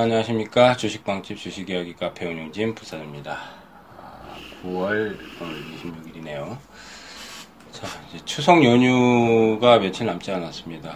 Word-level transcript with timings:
안녕하십니까? 0.00 0.76
주식방집 0.76 1.36
주식이야기 1.36 1.96
카페 1.96 2.24
운영진 2.24 2.76
부산입니다. 2.76 3.36
9월 4.62 5.18
26일이네요. 5.40 6.56
자 7.72 7.88
이제 8.08 8.24
추석 8.24 8.64
연휴가 8.64 9.80
며칠 9.80 10.06
남지 10.06 10.30
않았습니다. 10.30 10.90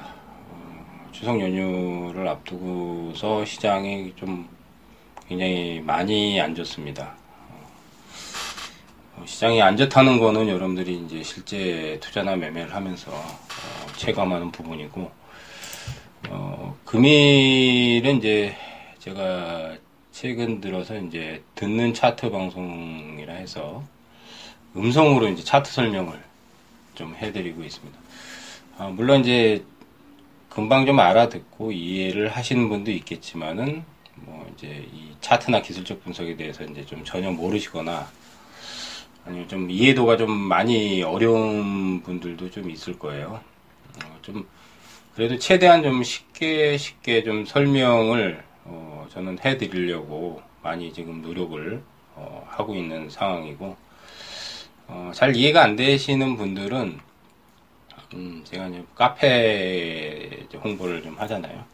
어, 0.51 1.09
추석 1.11 1.41
연휴를 1.41 2.29
앞두고서 2.29 3.45
시장이 3.45 4.13
좀 4.15 4.49
굉장히 5.27 5.83
많이 5.85 6.41
안 6.41 6.55
좋습니다. 6.55 7.17
어, 9.17 9.25
시장이 9.27 9.61
안 9.61 9.77
좋다는 9.77 10.21
거는 10.21 10.47
여러분들이 10.47 11.03
이제 11.05 11.25
실제 11.25 11.99
투자나 12.01 12.37
매매를 12.37 12.73
하면서 12.73 13.11
어, 13.11 13.87
체감하는 13.97 14.53
부분이고 14.53 15.11
어, 16.29 16.77
금일은 16.85 18.19
이제 18.19 18.55
제가 19.03 19.79
최근 20.13 20.61
들어서 20.61 20.97
이제 20.97 21.43
듣는 21.57 21.93
차트 21.93 22.31
방송이라 22.31 23.35
해서 23.35 23.83
음성으로 24.77 25.29
이제 25.29 25.43
차트 25.43 25.73
설명을 25.73 26.23
좀 26.95 27.17
해드리고 27.17 27.65
있습니다. 27.65 27.99
아, 28.79 28.87
물론 28.87 29.23
이제 29.23 29.65
금방 30.49 30.87
좀 30.87 31.01
알아듣고 31.01 31.73
이해를 31.73 32.29
하시는 32.29 32.69
분도 32.69 32.93
있겠지만은 32.93 33.83
뭐 34.15 34.49
이제 34.55 34.87
이 34.95 35.17
차트나 35.21 35.63
기술적 35.63 36.05
분석에 36.05 36.37
대해서 36.37 36.63
이제 36.63 36.87
좀 36.87 37.03
전혀 37.05 37.33
모르시거나 37.33 38.09
아니면 39.25 39.49
좀 39.49 39.69
이해도가 39.69 40.17
좀 40.17 40.31
많이 40.31 41.03
어려운 41.03 42.03
분들도 42.05 42.53
좀 42.53 42.71
있을 42.71 43.01
거예요. 43.01 43.41
어, 44.05 44.19
좀 44.23 44.47
그래도 45.17 45.37
최대한 45.41 45.83
좀 45.83 46.05
쉽게 46.05 46.77
쉽게 46.77 47.25
좀 47.25 47.45
설명을 47.45 48.53
어, 48.65 48.92
저는 49.11 49.39
해드리려고 49.45 50.43
많이 50.63 50.93
지금 50.93 51.23
노력을 51.23 51.83
어, 52.15 52.47
하고 52.49 52.75
있는 52.75 53.09
상황이고 53.11 53.77
어, 54.89 55.11
잘 55.15 55.35
이해가 55.37 55.63
안 55.63 55.77
되시는 55.77 56.37
분들은 56.37 57.01
음, 58.15 58.43
제가 58.45 58.69
이제 58.69 58.85
카페 58.95 60.47
홍보를 60.63 61.03
좀 61.03 61.15
하잖아요. 61.19 61.65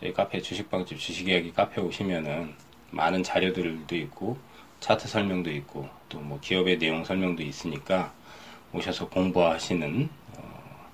저희 0.00 0.12
카페 0.12 0.40
주식방집 0.40 0.98
주식이야기 0.98 1.52
카페 1.52 1.80
오시면은 1.80 2.54
많은 2.90 3.22
자료들도 3.22 3.96
있고 3.96 4.36
차트 4.80 5.08
설명도 5.08 5.50
있고 5.50 5.88
또 6.08 6.18
뭐 6.20 6.38
기업의 6.40 6.78
내용 6.78 7.04
설명도 7.04 7.42
있으니까 7.42 8.12
오셔서 8.74 9.08
공부하시는 9.08 10.08
어, 10.36 10.88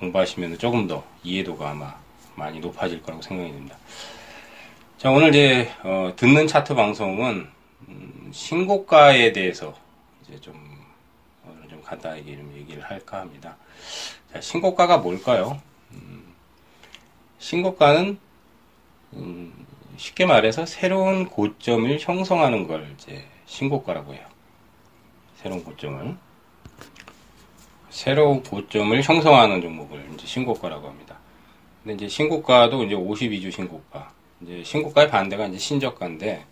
공부하시면 0.00 0.58
조금 0.58 0.86
더 0.86 1.02
이해도가 1.22 1.70
아마 1.70 1.94
많이 2.34 2.60
높아질 2.60 3.02
거라고 3.02 3.22
생각이 3.22 3.52
듭니다. 3.52 3.76
자, 5.04 5.10
오늘 5.10 5.28
이제, 5.28 5.70
어, 5.82 6.14
듣는 6.16 6.46
차트 6.46 6.74
방송은, 6.74 7.46
음, 7.88 8.30
신고가에 8.32 9.32
대해서 9.32 9.74
이제 10.22 10.40
좀, 10.40 10.54
오늘 11.46 11.68
좀 11.68 11.82
간단하게 11.82 12.22
좀 12.34 12.50
얘기를 12.56 12.82
할까 12.82 13.20
합니다. 13.20 13.54
자, 14.32 14.40
신고가가 14.40 14.96
뭘까요? 14.96 15.60
음, 15.92 16.24
신고가는, 17.38 18.18
음, 19.12 19.66
쉽게 19.98 20.24
말해서 20.24 20.64
새로운 20.64 21.26
고점을 21.26 21.98
형성하는 22.00 22.66
걸 22.66 22.90
이제 22.94 23.26
신고가라고 23.44 24.14
해요. 24.14 24.26
새로운 25.36 25.62
고점을. 25.64 26.16
새로운 27.90 28.42
고점을 28.42 29.02
형성하는 29.02 29.60
종목을 29.60 30.12
이제 30.14 30.26
신고가라고 30.26 30.88
합니다. 30.88 31.18
근데 31.82 31.92
이제 31.92 32.08
신고가도 32.08 32.84
이제 32.84 32.94
52주 32.94 33.52
신고가. 33.52 34.13
이제 34.44 34.62
신고가의 34.62 35.08
반대가 35.08 35.46
이제 35.46 35.58
신저가인데 35.58 36.44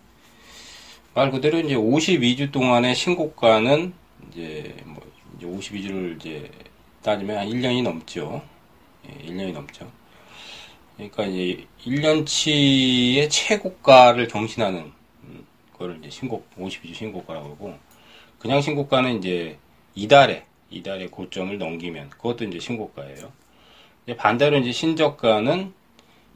말 1.14 1.30
그대로 1.30 1.60
이제 1.60 1.74
52주 1.74 2.50
동안의 2.50 2.94
신고가는 2.94 3.92
이제 4.28 4.74
뭐 4.84 5.02
이제 5.36 5.46
52주를 5.46 6.16
이제 6.16 6.50
따지면 7.02 7.38
한 7.38 7.48
1년이 7.48 7.82
넘죠. 7.82 8.42
예, 9.06 9.26
1년이 9.26 9.52
넘죠. 9.52 9.90
그러니까 10.96 11.24
이제 11.26 11.66
1년치의 11.84 13.28
최고가를 13.30 14.28
경신하는 14.28 14.92
거를 15.76 15.98
이제 15.98 16.08
신고 16.08 16.44
52주 16.58 16.94
신고가라고 16.94 17.48
하고 17.50 17.78
그냥 18.38 18.62
신고가는 18.62 19.18
이제 19.18 19.58
이달에 19.94 20.44
이달에 20.70 21.08
고점을 21.08 21.58
넘기면 21.58 22.08
그것도 22.10 22.44
이제 22.44 22.58
신고가예요. 22.58 23.30
반대로 24.16 24.56
이제 24.58 24.72
신저가는 24.72 25.74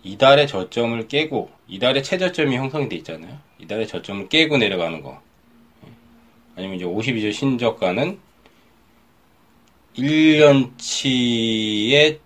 이달의 0.02 0.46
저점을 0.48 1.08
깨고 1.08 1.50
이달의 1.68 2.02
최저점이 2.02 2.56
형성이 2.56 2.88
돼 2.88 2.96
있잖아요. 2.96 3.38
이달의 3.58 3.86
저점을 3.88 4.28
깨고 4.28 4.58
내려가는 4.58 5.02
거. 5.02 5.20
아니면 6.56 6.76
이제 6.76 6.84
52주 6.84 7.32
신저가는 7.32 8.18
1년치의 9.96 11.38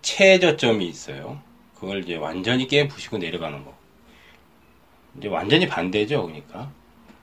최저점이 0.01 0.85
있어요. 0.87 1.41
그걸 1.75 2.03
이제 2.03 2.15
완전히 2.15 2.67
깨부시고 2.67 3.17
내려가는 3.17 3.63
거. 3.63 3.73
이제 5.17 5.27
완전히 5.27 5.67
반대죠. 5.67 6.23
그러니까 6.23 6.71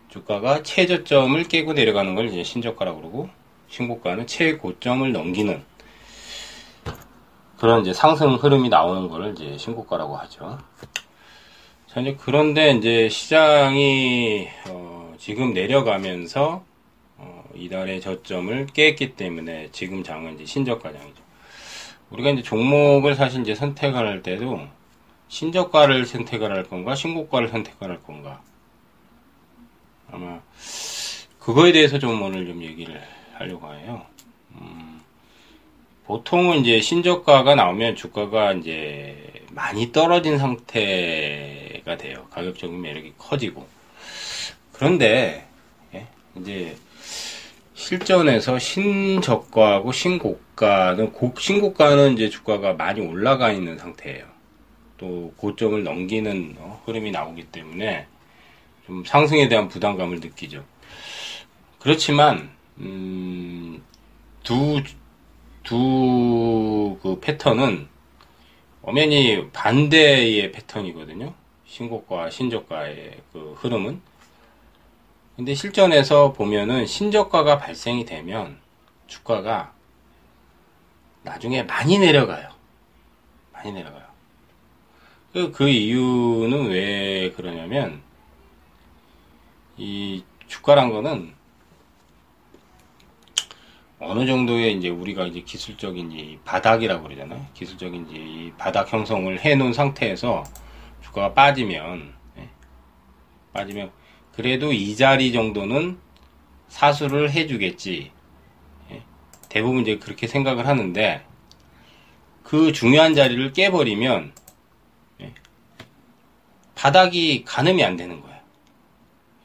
주가가 0.08 0.62
최저점을 0.62 1.42
깨고 1.44 1.74
내려가는 1.74 2.14
걸 2.14 2.28
이제 2.28 2.42
신저가라고 2.42 3.00
그러고 3.00 3.28
신고가는 3.68 4.26
최고점을 4.26 5.12
넘기는 5.12 5.62
그런 7.58 7.82
이제 7.82 7.92
상승 7.92 8.34
흐름이 8.34 8.68
나오는 8.68 9.08
거를 9.08 9.32
이제 9.32 9.58
신고가라고 9.58 10.16
하죠. 10.16 10.58
자, 11.88 12.00
이제 12.00 12.16
그런데 12.20 12.70
이제 12.72 13.08
시장이 13.08 14.48
어, 14.68 15.14
지금 15.18 15.52
내려가면서 15.52 16.64
어, 17.16 17.44
이달의 17.54 18.00
저점을 18.00 18.66
깼기 18.66 19.16
때문에 19.16 19.70
지금 19.72 20.04
장은 20.04 20.34
이제 20.34 20.44
신저가장이죠. 20.44 21.22
우리가 22.10 22.30
이제 22.30 22.42
종목을 22.42 23.14
사실 23.14 23.40
이제 23.40 23.54
선택을 23.54 24.06
할 24.06 24.22
때도 24.22 24.60
신저가를 25.28 26.06
선택을 26.06 26.52
할 26.52 26.62
건가 26.64 26.94
신고가를 26.94 27.48
선택을 27.48 27.90
할 27.90 28.02
건가 28.02 28.40
아마 30.10 30.40
그거에 31.38 31.72
대해서 31.72 31.98
좀 31.98 32.22
오늘 32.22 32.46
좀 32.46 32.62
얘기를 32.62 33.02
하려고 33.34 33.72
해요. 33.74 34.06
음, 34.52 34.97
보통은 36.08 36.60
이제 36.60 36.80
신저가가 36.80 37.54
나오면 37.54 37.94
주가가 37.94 38.54
이제 38.54 39.14
많이 39.50 39.92
떨어진 39.92 40.38
상태가 40.38 41.98
돼요. 41.98 42.26
가격적인 42.30 42.80
매력이 42.80 43.12
커지고. 43.18 43.68
그런데, 44.72 45.46
예, 45.94 46.06
이제, 46.40 46.74
실전에서 47.74 48.58
신저가하고 48.58 49.92
신고가는, 49.92 51.12
고, 51.12 51.34
신고가는 51.38 52.14
이제 52.14 52.30
주가가 52.30 52.72
많이 52.72 53.02
올라가 53.02 53.52
있는 53.52 53.76
상태예요. 53.76 54.24
또 54.96 55.34
고점을 55.36 55.84
넘기는 55.84 56.56
어, 56.58 56.82
흐름이 56.86 57.10
나오기 57.10 57.44
때문에 57.52 58.06
좀 58.86 59.04
상승에 59.04 59.46
대한 59.48 59.68
부담감을 59.68 60.20
느끼죠. 60.20 60.64
그렇지만, 61.78 62.48
음, 62.78 63.82
두 64.42 64.82
두 65.68 66.98
그 67.02 67.20
패턴은 67.20 67.88
엄연히 68.82 69.50
반대의 69.52 70.50
패턴이거든요. 70.52 71.34
신고가, 71.66 72.30
신저가의 72.30 73.20
그 73.32 73.54
흐름은. 73.58 74.00
근데 75.36 75.54
실전에서 75.54 76.32
보면은 76.32 76.86
신저가가 76.86 77.58
발생이 77.58 78.04
되면 78.06 78.58
주가가 79.06 79.72
나중에 81.22 81.62
많이 81.64 81.98
내려가요. 81.98 82.48
많이 83.52 83.72
내려가요. 83.72 84.06
그, 85.32 85.52
그 85.52 85.68
이유는 85.68 86.68
왜 86.68 87.30
그러냐면, 87.32 88.00
이 89.76 90.24
주가란 90.46 90.90
거는 90.90 91.34
어느 94.00 94.26
정도의 94.26 94.76
이제 94.76 94.88
우리가 94.88 95.26
이제 95.26 95.40
기술적인 95.40 96.12
이 96.12 96.38
바닥이라고 96.44 97.02
그러잖아요. 97.02 97.44
기술적인 97.54 98.08
이 98.10 98.52
바닥 98.56 98.92
형성을 98.92 99.44
해 99.44 99.56
놓은 99.56 99.72
상태에서 99.72 100.44
주가가 101.02 101.34
빠지면 101.34 102.14
예, 102.38 102.48
빠지면 103.52 103.90
그래도 104.32 104.72
이 104.72 104.94
자리 104.94 105.32
정도는 105.32 105.98
사수를 106.68 107.32
해주겠지. 107.32 108.12
예, 108.92 109.02
대부분 109.48 109.82
이제 109.82 109.98
그렇게 109.98 110.28
생각을 110.28 110.68
하는데 110.68 111.24
그 112.44 112.72
중요한 112.72 113.14
자리를 113.14 113.52
깨버리면 113.52 114.32
예, 115.22 115.34
바닥이 116.76 117.44
가늠이 117.44 117.82
안 117.82 117.96
되는 117.96 118.20
거예요. 118.20 118.38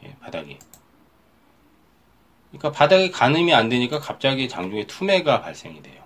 예, 0.04 0.16
바닥이. 0.22 0.60
그러니까 2.54 2.72
바닥에 2.72 3.10
가늠이 3.10 3.54
안 3.54 3.68
되니까 3.68 4.00
갑자기 4.00 4.48
장중에 4.48 4.86
투매가 4.86 5.42
발생이 5.42 5.82
돼요. 5.82 6.04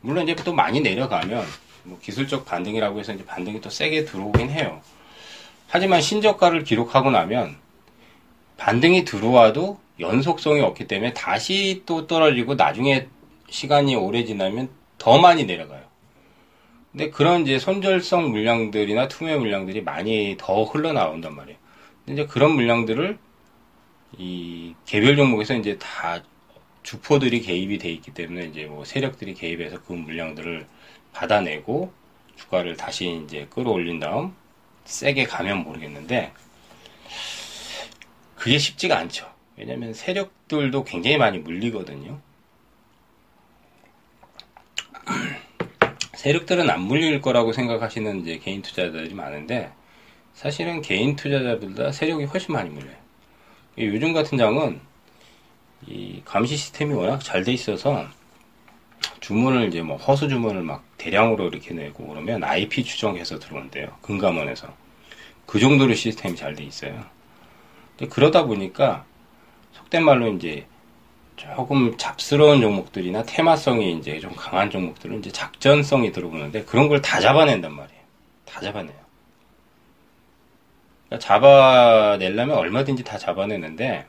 물론 0.00 0.24
이제 0.24 0.34
또 0.34 0.54
많이 0.54 0.80
내려가면 0.80 1.44
뭐 1.84 1.98
기술적 2.00 2.46
반등이라고 2.46 2.98
해서 2.98 3.12
이제 3.12 3.24
반등이 3.24 3.60
또 3.60 3.68
세게 3.68 4.06
들어오긴 4.06 4.48
해요. 4.48 4.80
하지만 5.68 6.00
신저가를 6.00 6.64
기록하고 6.64 7.10
나면 7.10 7.56
반등이 8.56 9.04
들어와도 9.04 9.78
연속성이 10.00 10.60
없기 10.62 10.86
때문에 10.86 11.12
다시 11.12 11.82
또 11.84 12.06
떨어지고 12.06 12.54
나중에 12.54 13.08
시간이 13.50 13.94
오래 13.94 14.24
지나면 14.24 14.70
더 14.96 15.18
많이 15.18 15.44
내려가요. 15.44 15.82
근데 16.92 17.10
그런 17.10 17.42
이제 17.42 17.58
손절성 17.58 18.30
물량들이나 18.30 19.08
투매 19.08 19.36
물량들이 19.36 19.82
많이 19.82 20.36
더 20.38 20.64
흘러나온단 20.64 21.34
말이에요. 21.34 21.58
이제 22.08 22.26
그런 22.26 22.52
물량들을 22.52 23.18
이 24.18 24.74
개별 24.84 25.16
종목에서 25.16 25.54
이제 25.54 25.78
다 25.78 26.22
주포들이 26.82 27.40
개입이 27.40 27.78
돼 27.78 27.90
있기 27.90 28.12
때문에 28.12 28.46
이제 28.46 28.66
뭐 28.66 28.84
세력들이 28.84 29.34
개입해서 29.34 29.82
그 29.82 29.92
물량들을 29.92 30.66
받아내고 31.12 31.92
주가를 32.36 32.76
다시 32.76 33.22
이제 33.24 33.46
끌어올린 33.50 34.00
다음 34.00 34.34
세게 34.84 35.24
가면 35.24 35.58
모르겠는데 35.64 36.32
그게 38.36 38.58
쉽지가 38.58 38.98
않죠. 38.98 39.32
왜냐면 39.56 39.94
세력들도 39.94 40.84
굉장히 40.84 41.16
많이 41.18 41.38
물리거든요. 41.38 42.20
세력들은 46.14 46.70
안 46.70 46.82
물릴 46.82 47.20
거라고 47.20 47.52
생각하시는 47.52 48.20
이제 48.20 48.38
개인 48.38 48.62
투자자들이 48.62 49.14
많은데 49.14 49.72
사실은 50.34 50.80
개인 50.80 51.16
투자자들보다 51.16 51.92
세력이 51.92 52.24
훨씬 52.24 52.54
많이 52.54 52.70
물려요. 52.70 53.01
요즘 53.78 54.12
같은 54.12 54.36
장은 54.38 54.80
이 55.86 56.22
감시 56.24 56.56
시스템이 56.56 56.94
워낙 56.94 57.20
잘 57.22 57.42
돼 57.44 57.52
있어서 57.52 58.06
주문을 59.20 59.68
이제 59.68 59.82
뭐 59.82 59.96
허수 59.96 60.28
주문을 60.28 60.62
막 60.62 60.84
대량으로 60.98 61.48
이렇게 61.48 61.74
내고 61.74 62.06
그러면 62.06 62.44
IP 62.44 62.84
추정해서 62.84 63.38
들어온대요. 63.38 63.88
금감원에서. 64.02 64.68
그 65.46 65.58
정도로 65.58 65.94
시스템이 65.94 66.36
잘 66.36 66.54
돼 66.54 66.64
있어요. 66.64 67.04
그러다 68.10 68.44
보니까 68.44 69.04
속된 69.72 70.04
말로 70.04 70.28
이제 70.32 70.66
조금 71.36 71.96
잡스러운 71.96 72.60
종목들이나 72.60 73.22
테마성이 73.24 73.96
이제 73.98 74.20
좀 74.20 74.32
강한 74.36 74.70
종목들은 74.70 75.18
이제 75.20 75.30
작전성이 75.30 76.12
들어오는데 76.12 76.64
그런 76.64 76.88
걸 76.88 77.00
다 77.00 77.20
잡아낸단 77.20 77.72
말이에요. 77.72 78.00
다 78.44 78.60
잡아내요. 78.60 79.01
그러니까 81.12 81.18
잡아내려면 81.18 82.56
얼마든지 82.56 83.04
다 83.04 83.18
잡아내는데 83.18 84.06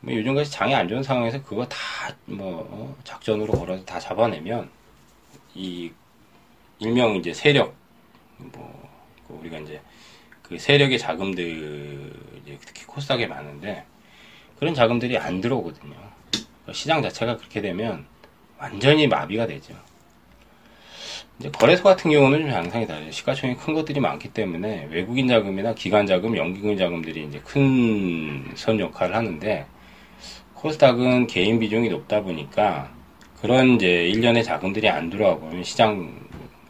뭐 0.00 0.14
요즘같이 0.14 0.50
장이 0.50 0.74
안 0.74 0.88
좋은 0.88 1.02
상황에서 1.02 1.42
그거 1.42 1.66
다뭐 1.66 2.68
어, 2.70 2.96
작전으로 3.04 3.52
걸어서 3.52 3.84
다 3.84 4.00
잡아내면 4.00 4.70
이 5.54 5.90
일명 6.78 7.16
이제 7.16 7.34
세력 7.34 7.74
뭐그 8.38 9.40
우리가 9.40 9.58
이제 9.58 9.82
그 10.42 10.58
세력의 10.58 10.98
자금들 10.98 12.12
이제 12.42 12.58
특히 12.64 12.86
코스닥에 12.86 13.26
많은데 13.26 13.84
그런 14.58 14.74
자금들이 14.74 15.18
안 15.18 15.42
들어오거든요. 15.42 15.96
그러니까 16.30 16.72
시장 16.72 17.02
자체가 17.02 17.36
그렇게 17.36 17.60
되면 17.60 18.06
완전히 18.58 19.06
마비가 19.06 19.46
되죠. 19.46 19.74
이제 21.40 21.50
거래소 21.50 21.82
같은 21.84 22.10
경우는 22.10 22.40
좀 22.42 22.50
양상이 22.50 22.86
다르죠. 22.86 23.10
시가총액 23.10 23.58
큰 23.58 23.72
것들이 23.72 23.98
많기 23.98 24.28
때문에 24.28 24.88
외국인 24.90 25.26
자금이나 25.26 25.72
기관 25.74 26.06
자금, 26.06 26.36
연기금 26.36 26.76
자금들이 26.76 27.24
이제 27.24 27.40
큰 27.40 28.52
선 28.54 28.78
역할을 28.78 29.14
하는데 29.16 29.64
코스닥은 30.54 31.26
개인 31.28 31.58
비중이 31.58 31.88
높다 31.88 32.22
보니까 32.22 32.90
그런 33.40 33.76
이제 33.76 34.06
일련의 34.08 34.44
자금들이 34.44 34.88
안 34.90 35.08
보면 35.08 35.64
시장 35.64 36.12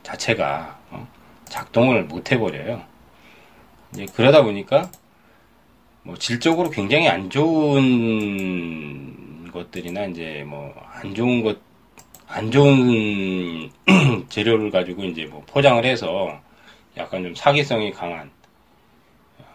자체가 0.05 0.79
어, 0.91 1.09
작동을 1.47 2.05
못 2.05 2.31
해버려요. 2.31 2.81
이제 3.93 4.07
그러다 4.15 4.43
보니까 4.45 4.89
뭐 6.05 6.17
질적으로 6.17 6.71
굉장히 6.71 7.09
안 7.09 7.29
좋은 7.29 7.91
것들이나 9.53 10.05
이제 10.07 10.45
뭐 10.47 10.73
안 11.03 11.15
좋은 11.15 11.43
것, 11.43 11.59
안 12.33 12.49
좋은 12.53 13.69
재료를 14.31 14.71
가지고 14.71 15.03
이제 15.03 15.27
뭐 15.27 15.43
포장을 15.49 15.85
해서 15.85 16.41
약간 16.97 17.25
좀 17.25 17.35
사기성이 17.35 17.91
강한 17.91 18.31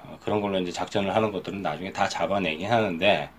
어, 0.03 0.19
그런 0.21 0.41
걸로 0.41 0.59
이제 0.59 0.73
작전을 0.73 1.15
하는 1.15 1.31
것들은 1.31 1.61
나중에 1.61 1.93
다 1.93 2.09
잡아내긴 2.09 2.69
하는데 2.69 3.29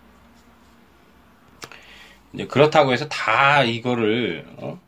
이제 2.33 2.47
그렇다고 2.47 2.95
해서 2.95 3.07
다 3.09 3.63
이거를 3.63 4.47
어? 4.57 4.81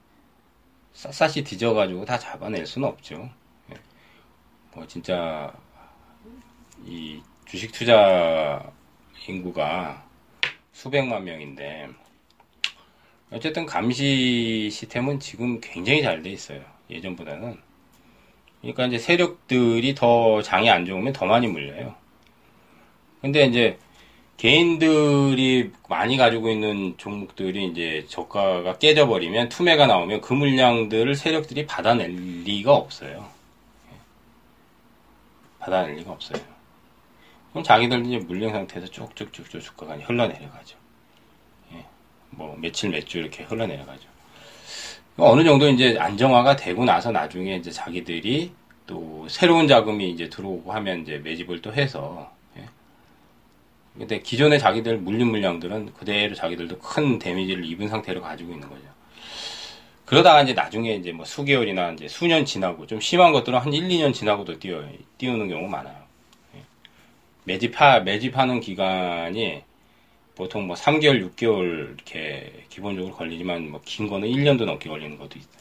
샅샅이 0.94 1.44
뒤져가지고 1.44 2.06
다 2.06 2.18
잡아낼 2.18 2.64
수는 2.64 2.88
없죠. 2.88 3.28
예. 3.70 3.74
뭐 4.74 4.86
진짜 4.86 5.52
이 6.86 7.20
주식 7.44 7.70
투자 7.72 8.62
인구가 9.28 10.02
수백만 10.72 11.24
명인데 11.24 11.90
어쨌든 13.30 13.66
감시 13.66 14.70
시스템은 14.70 15.20
지금 15.20 15.60
굉장히 15.60 16.02
잘 16.02 16.22
돼 16.22 16.30
있어요. 16.30 16.60
예전보다는. 16.90 17.58
그러니까 18.60 18.86
이제 18.86 18.98
세력들이 18.98 19.94
더 19.94 20.42
장이 20.42 20.70
안 20.70 20.86
좋으면 20.86 21.12
더 21.12 21.26
많이 21.26 21.46
물려요. 21.46 21.94
근데 23.20 23.44
이제 23.46 23.78
개인들이 24.36 25.72
많이 25.88 26.16
가지고 26.16 26.48
있는 26.48 26.94
종목들이 26.96 27.66
이제 27.66 28.06
저가가 28.08 28.78
깨져버리면 28.78 29.48
투매가 29.48 29.86
나오면 29.86 30.20
그 30.20 30.32
물량들을 30.32 31.14
세력들이 31.14 31.66
받아낼 31.66 32.10
리가 32.44 32.72
없어요. 32.72 33.28
받아낼 35.58 35.96
리가 35.96 36.12
없어요. 36.12 36.40
그럼 37.50 37.64
자기들 37.64 38.06
이제 38.06 38.18
물량 38.18 38.52
상태에서 38.52 38.86
쭉쭉쭉쭉 38.86 39.60
주가가 39.60 39.96
흘러내려가죠. 39.98 40.78
예. 42.38 42.44
뭐 42.44 42.56
며칠 42.60 42.90
몇 42.90 43.04
주 43.06 43.18
이렇게 43.18 43.44
흘러내려가죠. 43.44 44.08
어느 45.18 45.42
정도 45.44 45.68
이제 45.68 45.96
안정화가 45.98 46.56
되고 46.56 46.84
나서 46.84 47.10
나중에 47.10 47.56
이제 47.56 47.70
자기들이 47.70 48.52
또 48.86 49.26
새로운 49.28 49.66
자금이 49.66 50.10
이제 50.10 50.28
들어오고 50.28 50.72
하면 50.72 51.02
이제 51.02 51.18
매집을 51.18 51.60
또 51.60 51.72
해서 51.72 52.30
근데 53.98 54.20
기존의 54.20 54.60
자기들 54.60 54.98
물린 54.98 55.26
물량들은 55.28 55.92
그대로 55.94 56.32
자기들도 56.34 56.78
큰 56.78 57.18
데미지를 57.18 57.64
입은 57.64 57.88
상태로 57.88 58.20
가지고 58.22 58.52
있는 58.52 58.68
거죠. 58.68 58.82
그러다가 60.04 60.42
이제 60.42 60.52
나중에 60.54 60.94
이제 60.94 61.10
뭐 61.10 61.24
수개월이나 61.24 61.90
이제 61.92 62.06
수년 62.06 62.44
지나고 62.44 62.86
좀 62.86 63.00
심한 63.00 63.32
것들은 63.32 63.58
한 63.58 63.72
1, 63.72 63.88
2년 63.88 64.14
지나고도 64.14 64.60
띄어, 64.60 64.84
띄우는 65.18 65.48
경우가 65.48 65.78
많아요. 65.78 65.96
예. 66.54 66.62
매집하, 67.44 68.00
매집하는 68.00 68.60
기간이 68.60 69.62
보통 70.38 70.68
뭐 70.68 70.76
3개월, 70.76 71.20
6개월 71.34 71.94
이렇게 71.96 72.52
기본적으로 72.68 73.12
걸리지만 73.14 73.70
뭐 73.70 73.80
긴 73.84 74.06
거는 74.08 74.28
1년도 74.28 74.64
넘게 74.66 74.88
걸리는 74.88 75.18
것도 75.18 75.36
있어요. 75.36 75.58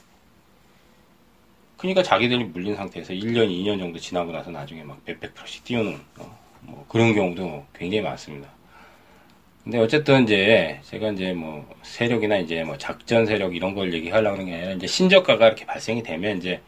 그러니까 1.78 2.04
자기들이 2.04 2.44
물린 2.46 2.76
상태에서 2.76 3.14
1년, 3.14 3.50
2년 3.50 3.80
정도 3.80 3.98
지나고 4.00 4.32
나서 4.32 4.52
나중에 4.52 4.84
막 4.84 5.00
몇백 5.06 5.34
프로씩 5.34 5.64
띄우는 5.64 6.00
어. 6.20 6.40
뭐 6.62 6.86
그런 6.90 7.14
경우도 7.14 7.66
굉장히 7.74 8.02
많습니다. 8.04 8.50
근데 9.64 9.80
어쨌든 9.80 10.24
이제 10.24 10.80
제가 10.84 11.10
이제 11.12 11.34
뭐 11.34 11.68
세력이나 11.84 12.38
이제 12.38 12.64
뭐 12.64 12.78
작전 12.78 13.26
세력 13.26 13.56
이런 13.56 13.74
걸 13.76 13.94
얘기하려고 13.94 14.36
하는 14.36 14.46
게 14.46 14.54
아니라 14.56 14.72
이제 14.74 14.88
신저가가 14.88 15.46
이렇게 15.48 15.66
발생이 15.66 16.04
되면 16.04 16.38
이제 16.38 16.62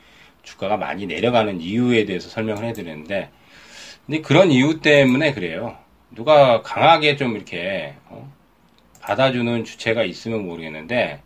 주가가 0.44 0.78
많이 0.78 1.06
내려가는 1.06 1.62
이유에 1.62 2.06
대해서 2.06 2.28
설명을 2.30 2.66
해드렸는데 2.66 3.30
근데 4.06 4.22
그런 4.22 4.52
이유 4.52 4.80
때문에 4.82 5.34
그래요. 5.34 5.78
누가 6.12 6.62
강하게 6.62 7.16
좀 7.16 7.36
이렇게 7.36 7.96
어? 8.08 8.32
받아주는 9.02 9.64
주체가 9.64 10.04
있으면 10.04 10.46
모르겠는데 10.46 11.22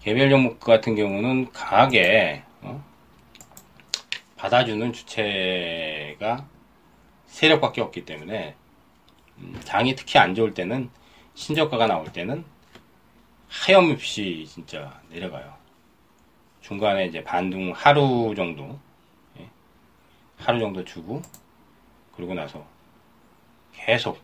개별 0.00 0.30
종목 0.30 0.60
같은 0.60 0.94
경우는 0.94 1.52
강하게 1.52 2.42
어? 2.62 2.84
받아주는 4.36 4.92
주체가 4.92 6.46
세력밖에 7.26 7.80
없기 7.80 8.04
때문에 8.04 8.54
음, 9.38 9.60
장이 9.64 9.94
특히 9.94 10.18
안 10.18 10.34
좋을 10.34 10.54
때는 10.54 10.90
신저가가 11.34 11.86
나올 11.86 12.12
때는 12.12 12.44
하염없이 13.48 14.46
진짜 14.48 15.00
내려가요. 15.10 15.54
중간에 16.60 17.06
이제 17.06 17.22
반등 17.22 17.72
하루 17.74 18.34
정도 18.34 18.78
예, 19.38 19.48
하루 20.38 20.58
정도 20.58 20.84
주고 20.84 21.22
그러고 22.16 22.34
나서 22.34 22.71
계속 23.74 24.20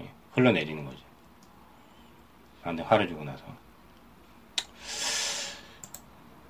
예, 0.00 0.08
흘러내리는 0.32 0.84
거죠. 0.84 0.98
반등 2.62 2.84
하루 2.88 3.06
주고 3.06 3.24
나서. 3.24 3.44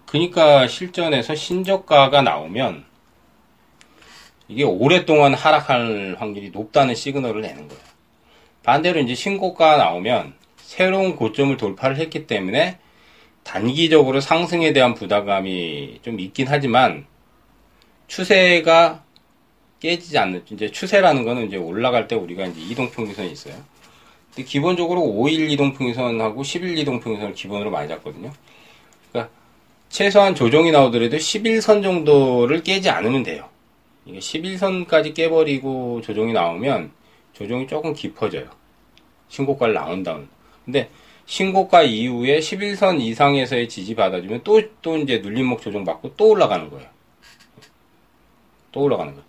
그러니까 0.07 0.66
실전에서 0.66 1.35
신저가가 1.35 2.23
나오면 2.23 2.85
이게 4.49 4.62
오랫동안 4.62 5.35
하락할 5.35 6.16
확률이 6.19 6.50
높다는 6.50 6.95
시그널을 6.95 7.43
내는 7.43 7.69
거예요. 7.69 7.83
반대로 8.62 9.00
이제 9.00 9.14
신고가 9.14 9.76
나오면 9.76 10.35
새로운 10.57 11.16
고점을 11.16 11.57
돌파를 11.57 11.97
했기 11.99 12.26
때문에 12.26 12.78
단기적으로 13.43 14.21
상승에 14.21 14.73
대한 14.73 14.95
부담감이 14.95 16.00
좀 16.02 16.19
있긴 16.19 16.47
하지만 16.49 17.07
추세가 18.09 19.05
깨지지 19.80 20.18
않는 20.18 20.45
이제 20.50 20.71
추세라는 20.71 21.25
거는 21.25 21.47
이제 21.47 21.56
올라갈 21.56 22.09
때 22.09 22.16
우리가 22.16 22.47
이제 22.47 22.61
이동평균선이 22.61 23.30
있어요. 23.30 23.54
근데 24.35 24.49
기본적으로 24.49 25.00
5일 25.02 25.50
이동평균선하고 25.50 26.42
10일 26.42 26.78
이동평균선을 26.78 27.35
기본으로 27.35 27.71
많이 27.71 27.88
잡거든요. 27.88 28.33
그러니까 29.11 29.33
최소한 29.88 30.35
조정이 30.35 30.71
나오더라도 30.71 31.16
11선 31.16 31.83
정도를 31.83 32.62
깨지 32.62 32.90
않으면 32.90 33.23
돼요. 33.23 33.49
이게 34.04 34.18
11선까지 34.18 35.14
깨버리고 35.14 36.00
조정이 36.02 36.33
나오면 36.33 36.92
조정이 37.33 37.66
조금 37.66 37.92
깊어져요. 37.92 38.49
신고가를 39.28 39.75
나온 39.75 40.02
다음. 40.02 40.28
근데 40.64 40.88
신고가 41.26 41.83
이후에 41.83 42.38
11선 42.38 43.00
이상에서의 43.00 43.68
지지 43.68 43.95
받아주면 43.95 44.42
또, 44.45 44.62
또 44.80 44.97
이제 44.97 45.18
눌림목 45.18 45.61
조정 45.61 45.85
받고 45.85 46.14
또 46.16 46.30
올라가는 46.30 46.71
거예요. 46.71 46.88
또 48.73 48.83
올라가는 48.83 49.12
거예요. 49.12 49.26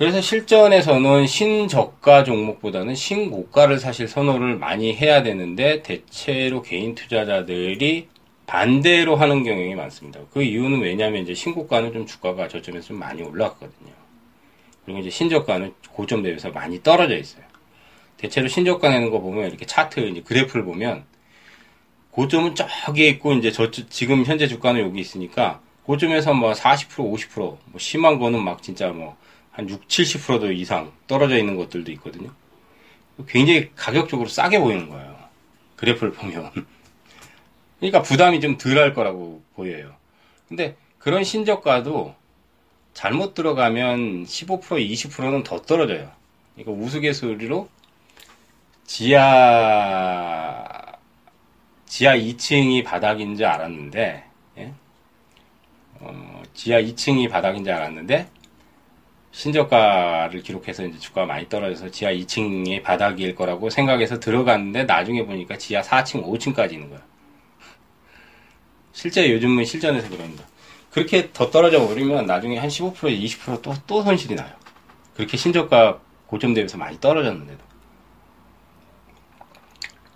그래서 0.00 0.22
실전에서는 0.22 1.26
신저가 1.26 2.24
종목보다는 2.24 2.94
신고가를 2.94 3.78
사실 3.78 4.08
선호를 4.08 4.56
많이 4.56 4.94
해야 4.94 5.22
되는데 5.22 5.82
대체로 5.82 6.62
개인 6.62 6.94
투자자들이 6.94 8.08
반대로 8.46 9.16
하는 9.16 9.44
경향이 9.44 9.74
많습니다. 9.74 10.20
그 10.32 10.42
이유는 10.42 10.80
왜냐하면 10.80 11.22
이제 11.22 11.34
신고가는 11.34 11.92
좀 11.92 12.06
주가가 12.06 12.48
저점에서 12.48 12.88
좀 12.88 12.98
많이 12.98 13.20
올라갔거든요. 13.20 13.92
그리고 14.86 15.00
이제 15.00 15.10
신저가는 15.10 15.74
고점 15.90 16.22
대비해서 16.22 16.48
많이 16.48 16.82
떨어져 16.82 17.18
있어요. 17.18 17.44
대체로 18.16 18.48
신저가 18.48 18.88
내는 18.88 19.10
거 19.10 19.20
보면 19.20 19.48
이렇게 19.48 19.66
차트 19.66 20.00
이제 20.00 20.22
그래프를 20.22 20.64
보면 20.64 21.04
고점은 22.12 22.54
저기에 22.54 23.06
있고 23.08 23.34
이제 23.34 23.50
저 23.50 23.70
지금 23.70 24.24
현재 24.24 24.48
주가는 24.48 24.80
여기 24.80 24.98
있으니까 24.98 25.60
고점에서 25.82 26.32
뭐 26.32 26.52
40% 26.52 26.88
50%뭐 26.88 27.58
심한 27.76 28.18
거는 28.18 28.42
막 28.42 28.62
진짜 28.62 28.88
뭐 28.88 29.18
한 29.52 29.68
6, 29.68 29.88
70%도 29.88 30.52
이상 30.52 30.92
떨어져 31.06 31.36
있는 31.36 31.56
것들도 31.56 31.90
있거든요. 31.92 32.30
굉장히 33.28 33.70
가격적으로 33.76 34.28
싸게 34.28 34.58
보이는 34.60 34.88
거예요. 34.88 35.16
그래프를 35.76 36.12
보면. 36.12 36.50
그러니까 37.80 38.02
부담이 38.02 38.40
좀 38.40 38.56
덜 38.58 38.78
할 38.78 38.94
거라고 38.94 39.42
보여요. 39.54 39.94
근데 40.48 40.76
그런 40.98 41.24
신저가도 41.24 42.14
잘못 42.94 43.34
들어가면 43.34 44.24
15% 44.24 44.60
20%는 44.60 45.42
더 45.42 45.62
떨어져요. 45.62 46.10
그러니까 46.54 46.84
우스갯소리로 46.84 47.68
지하 48.86 50.64
지하 51.86 52.16
2층이 52.16 52.84
바닥인 52.84 53.36
줄 53.36 53.46
알았는데 53.46 54.24
예? 54.58 54.72
어, 56.00 56.42
지하 56.54 56.80
2층이 56.80 57.30
바닥인 57.30 57.64
줄 57.64 57.72
알았는데 57.72 58.28
신저가를 59.32 60.42
기록해서 60.42 60.84
이제 60.84 60.98
주가가 60.98 61.26
많이 61.26 61.48
떨어져서 61.48 61.90
지하 61.90 62.12
2층이 62.12 62.82
바닥일 62.82 63.34
거라고 63.34 63.70
생각해서 63.70 64.18
들어갔는데 64.18 64.84
나중에 64.84 65.24
보니까 65.24 65.56
지하 65.56 65.82
4층, 65.82 66.24
5층까지 66.24 66.72
있는 66.72 66.90
거야. 66.90 67.00
실제 68.92 69.30
요즘은 69.32 69.64
실전에서 69.64 70.08
그럽니다. 70.08 70.44
그렇게 70.90 71.30
더 71.32 71.50
떨어져 71.50 71.86
버리면 71.86 72.26
나중에 72.26 72.58
한 72.58 72.68
15% 72.68 72.94
20%또 72.94 73.74
또 73.86 74.02
손실이 74.02 74.34
나요. 74.34 74.52
그렇게 75.14 75.36
신저가 75.36 76.00
고점 76.26 76.54
대비해서 76.54 76.76
많이 76.76 76.98
떨어졌는데도. 77.00 77.70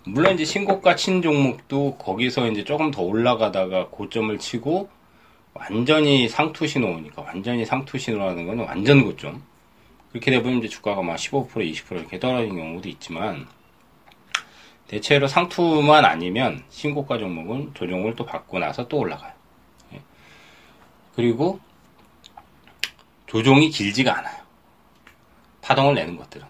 물론 0.07 0.35
이제 0.35 0.45
신고가 0.45 0.97
친 0.97 1.23
종목도 1.23 1.97
거기서 1.97 2.49
이제 2.49 2.65
조금 2.65 2.91
더 2.91 3.03
올라가다가 3.03 3.89
고점을 3.89 4.37
치고 4.39 4.91
완전히 5.55 6.29
상투 6.29 6.67
신호니까 6.67 7.23
완전히 7.23 7.65
상투 7.65 7.97
신호라는 7.97 8.47
거는 8.47 8.65
완전 8.65 9.05
고점. 9.05 9.43
그렇게 10.11 10.31
되면 10.31 10.59
이제 10.59 10.69
주가가 10.69 11.03
막 11.03 11.17
15% 11.17 11.49
20% 11.51 11.93
이렇게 11.93 12.19
떨어진 12.21 12.57
경우도 12.57 12.89
있지만 12.89 13.47
대체로 14.87 15.27
상투만 15.27 16.05
아니면 16.05 16.63
신고가 16.71 17.19
종목은 17.19 17.73
조정을 17.75 18.15
또 18.15 18.27
받고 18.27 18.59
나서 18.59 18.87
또 18.87 18.99
올라가요. 18.99 19.33
예. 19.95 20.01
그리고 21.17 21.59
조종이 23.27 23.71
길지가 23.71 24.19
않아요. 24.19 24.45
파동을 25.63 25.95
내는 25.95 26.17
것들은. 26.17 26.47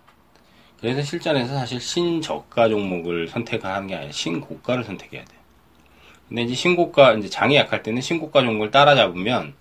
그래서 0.80 1.00
실전에서 1.00 1.54
사실 1.54 1.80
신저가 1.80 2.68
종목을 2.68 3.28
선택하는 3.28 3.86
게 3.86 3.94
아니라 3.94 4.12
신고가를 4.12 4.84
선택해야 4.84 5.24
돼요. 5.24 5.40
근데 6.28 6.42
이제 6.42 6.54
신고가, 6.54 7.14
이제 7.14 7.28
장이 7.28 7.56
약할 7.56 7.82
때는 7.82 8.00
신고가 8.00 8.42
종목을 8.42 8.70
따라잡으면 8.70 9.54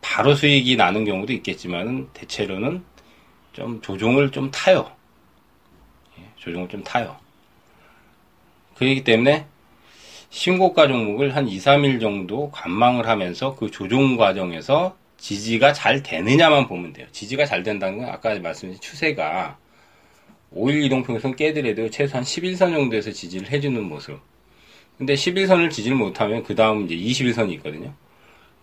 바로 0.00 0.34
수익이 0.34 0.76
나는 0.76 1.04
경우도 1.04 1.32
있겠지만은 1.32 2.08
대체로는 2.12 2.84
좀 3.52 3.80
조종을 3.80 4.30
좀 4.30 4.50
타요. 4.50 4.90
예, 6.18 6.24
조종을 6.36 6.68
좀 6.68 6.82
타요. 6.84 7.16
그렇기 8.74 9.04
때문에 9.04 9.46
신고가 10.30 10.88
종목을 10.88 11.34
한 11.34 11.48
2, 11.48 11.58
3일 11.58 12.00
정도 12.00 12.50
관망을 12.50 13.08
하면서 13.08 13.54
그 13.54 13.70
조종 13.70 14.16
과정에서 14.16 14.96
지지가 15.16 15.72
잘 15.72 16.02
되느냐만 16.02 16.68
보면 16.68 16.92
돼요. 16.92 17.06
지지가 17.10 17.46
잘 17.46 17.62
된다는 17.62 17.98
건 17.98 18.08
아까 18.10 18.38
말씀드린 18.38 18.80
추세가 18.80 19.56
5일 20.54 20.84
이동평선 20.84 21.36
깨더라도 21.36 21.90
최소한 21.90 22.22
11선 22.22 22.72
정도에서 22.72 23.10
지지를 23.12 23.50
해주는 23.50 23.82
모습. 23.82 24.20
근데 24.98 25.14
11선을 25.14 25.70
지지를 25.70 25.96
못하면 25.96 26.42
그 26.42 26.54
다음 26.54 26.84
이제 26.84 26.96
21선이 26.96 27.52
있거든요. 27.54 27.92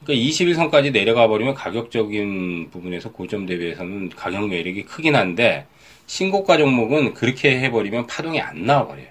그러니까 0.04 0.28
21선까지 0.28 0.92
내려가 0.92 1.28
버리면 1.28 1.54
가격적인 1.54 2.70
부분에서 2.72 3.12
고점 3.12 3.46
대비해서는 3.46 4.10
가격 4.10 4.50
매력이 4.50 4.84
크긴 4.84 5.16
한데 5.16 5.68
신고가 6.08 6.58
종목은 6.58 7.14
그렇게 7.14 7.60
해버리면 7.60 8.08
파동이 8.08 8.42
안 8.42 8.66
나와버려요. 8.66 9.08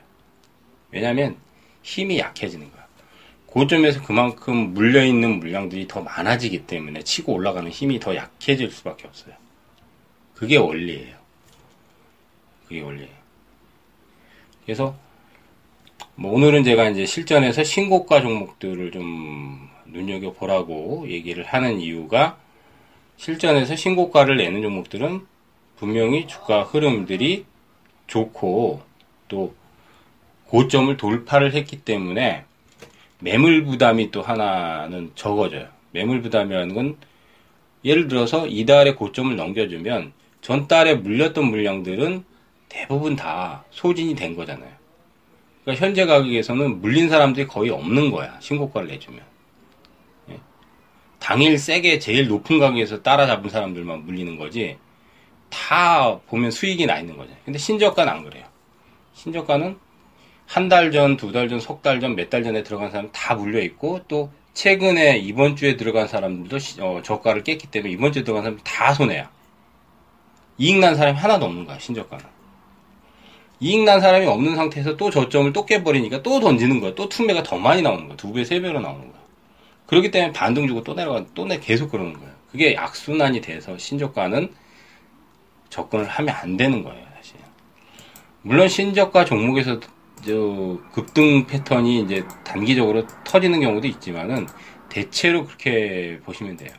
왜냐하면 0.91 1.37
힘이 1.83 2.19
약해지는 2.19 2.71
거야. 2.71 2.83
고점에서 3.47 4.03
그만큼 4.03 4.75
물려있는 4.75 5.39
물량들이 5.39 5.87
더 5.87 6.01
많아지기 6.01 6.67
때문에 6.67 7.03
치고 7.03 7.33
올라가는 7.33 7.71
힘이 7.71 8.01
더 8.01 8.15
약해질 8.15 8.71
수밖에 8.71 9.07
없어요. 9.07 9.35
그게 10.35 10.57
원리예요. 10.57 11.17
그게 12.67 12.81
원리예요. 12.81 13.23
그래서 14.65 14.97
뭐 16.15 16.35
오늘은 16.35 16.63
제가 16.63 16.91
이제 16.91 17.07
실전에서 17.07 17.65
신고가 17.65 18.21
종목들을 18.21 18.91
좀 18.91 19.69
눈여겨보라고 19.87 21.07
얘기를 21.09 21.43
하는 21.45 21.81
이유가 21.81 22.37
실전에서 23.17 23.77
신고가를 23.77 24.37
내는 24.37 24.61
종목들은 24.63 25.23
분명히 25.77 26.27
주가 26.27 26.65
흐름들이 26.65 27.47
좋고 28.09 28.83
또 29.29 29.55
고점을 30.49 30.95
돌파를 30.99 31.55
했기 31.55 31.81
때문에 31.81 32.45
매물 33.21 33.65
부담이 33.65 34.11
또 34.11 34.21
하나는 34.21 35.13
적어져요. 35.15 35.69
매물 35.93 36.21
부담이라는 36.21 36.75
건 36.75 36.97
예를 37.85 38.09
들어서 38.09 38.47
이달에 38.47 38.95
고점을 38.95 39.35
넘겨주면 39.35 40.13
전달에 40.43 40.97
물렸던 40.97 41.45
물량들은 41.47 42.25
대부분 42.69 43.17
다 43.17 43.65
소진이 43.71 44.15
된 44.15 44.37
거잖아요. 44.37 44.82
그러니까 45.65 45.85
현재 45.87 46.05
가격에서는 46.07 46.81
물린 46.81 47.09
사람들이 47.09 47.47
거의 47.47 47.71
없는 47.71 48.11
거야. 48.11 48.37
신고가를 48.41 48.89
내주면. 48.89 49.23
예? 50.31 50.39
당일 51.19 51.59
세게 51.59 51.99
제일 51.99 52.27
높은 52.29 52.59
가격에서 52.59 53.03
따라잡은 53.03 53.49
사람들만 53.51 54.05
물리는 54.05 54.37
거지. 54.37 54.77
다 55.51 56.19
보면 56.27 56.51
수익이 56.51 56.87
나 56.87 56.99
있는 56.99 57.17
거죠. 57.17 57.31
근데 57.45 57.59
신저가는 57.59 58.13
안 58.13 58.25
그래요. 58.25 58.45
신저가는 59.15 59.79
한 60.47 60.69
달 60.69 60.91
전, 60.91 61.17
두 61.17 61.33
달 61.33 61.49
전, 61.49 61.61
석 61.61 61.83
달 61.83 62.01
전, 62.01 62.17
몇 62.17 62.29
달 62.29 62.43
전에 62.43 62.63
들어간 62.63 62.91
사람 62.91 63.11
다 63.13 63.35
물려 63.35 63.61
있고 63.63 64.01
또 64.09 64.31
최근에 64.55 65.19
이번 65.19 65.57
주에 65.57 65.77
들어간 65.77 66.09
사람들도 66.09 66.59
어, 66.81 67.01
저가를 67.03 67.43
깼기 67.45 67.69
때문에 67.69 67.93
이번 67.93 68.13
주에 68.13 68.25
들어간 68.25 68.43
사람 68.45 68.59
다 68.65 68.93
손해야. 68.93 69.31
이익 70.59 70.79
난 70.79 70.95
사람이 70.97 71.19
하나도 71.19 71.47
없는 71.47 71.65
거야 71.67 71.79
신저가는. 71.79 72.25
이익 73.63 73.85
난 73.85 74.01
사람이 74.01 74.27
없는 74.27 74.57
상태에서 74.57 74.97
또 74.97 75.09
저점을 75.09 75.53
또 75.53 75.65
깨버리니까 75.65 76.25
또 76.25 76.41
던지는 76.41 76.81
거야. 76.81 76.97
또 76.97 77.09
투매가 77.09 77.45
더 77.45 77.57
많이 77.57 77.81
나오는 77.81 78.09
거야. 78.09 78.17
두 78.17 78.33
배, 78.33 78.45
세 78.45 78.61
배로 78.61 78.81
나오는 78.81 79.01
거야. 79.01 79.23
그렇기 79.87 80.11
때문에 80.11 80.33
반등 80.33 80.67
주고 80.67 80.83
또 80.83 80.95
내려가, 80.95 81.25
또 81.33 81.47
내, 81.47 81.61
계속 81.61 81.93
그러는 81.93 82.13
거야. 82.15 82.31
그게 82.51 82.75
악순환이 82.77 83.41
돼서 83.41 83.79
신저가는 83.79 84.53
접근을 85.71 86.07
하면 86.07 86.35
안 86.35 86.57
되는 86.57 86.83
거예요, 86.83 87.07
사실. 87.17 87.37
물론 88.43 88.69
신저가 88.69 89.25
종목에서 89.25 89.79
저 90.27 90.79
급등 90.93 91.47
패턴이 91.47 92.01
이제 92.01 92.27
단기적으로 92.43 93.07
터지는 93.25 93.61
경우도 93.61 93.87
있지만은 93.87 94.49
대체로 94.89 95.47
그렇게 95.47 96.19
보시면 96.25 96.57
돼요. 96.57 96.73